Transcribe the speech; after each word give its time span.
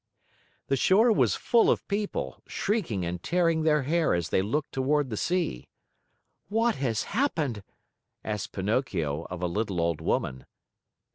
The 0.65 0.75
shore 0.75 1.11
was 1.11 1.35
full 1.35 1.69
of 1.69 1.87
people, 1.87 2.41
shrieking 2.47 3.05
and 3.05 3.21
tearing 3.21 3.61
their 3.61 3.83
hair 3.83 4.15
as 4.15 4.29
they 4.29 4.41
looked 4.41 4.71
toward 4.71 5.11
the 5.11 5.15
sea. 5.15 5.69
"What 6.49 6.73
has 6.77 7.03
happened?" 7.13 7.61
asked 8.23 8.51
Pinocchio 8.51 9.27
of 9.29 9.43
a 9.43 9.47
little 9.47 9.79
old 9.79 10.01
woman. 10.01 10.47